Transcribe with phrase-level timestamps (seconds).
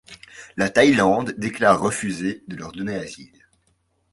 [0.57, 3.45] La Thaïlande déclare refuser de leur donner asile.